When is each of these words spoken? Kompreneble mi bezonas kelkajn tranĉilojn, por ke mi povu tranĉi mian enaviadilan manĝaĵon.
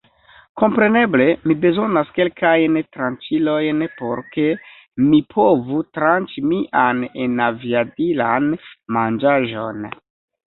Kompreneble 0.59 1.25
mi 1.49 1.55
bezonas 1.65 2.07
kelkajn 2.13 2.77
tranĉilojn, 2.95 3.83
por 3.99 4.23
ke 4.35 4.45
mi 5.11 5.19
povu 5.33 5.81
tranĉi 5.99 6.45
mian 6.53 7.03
enaviadilan 7.27 8.49
manĝaĵon. 8.97 9.87